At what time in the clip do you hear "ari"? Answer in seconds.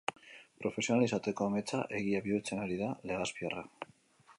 2.67-2.83